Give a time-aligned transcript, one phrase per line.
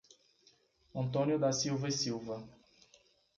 [0.95, 2.43] Antônio da Silva E Silva